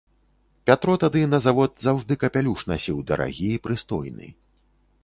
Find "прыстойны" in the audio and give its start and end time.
3.69-4.27